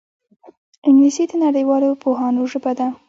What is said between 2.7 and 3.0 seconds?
ده